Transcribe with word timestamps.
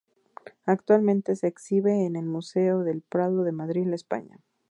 Actualmente 0.65 1.35
se 1.35 1.45
exhibe 1.45 2.07
en 2.07 2.15
el 2.15 2.25
Museo 2.25 2.83
del 2.83 3.03
Prado 3.03 3.43
de 3.43 3.51
Madrid, 3.51 3.87
España. 3.93 4.39